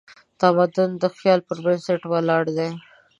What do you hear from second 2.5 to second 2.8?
دی.